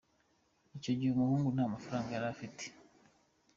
[0.77, 2.63] Icyo gihe, umuhungu nta mafaranga yari afite.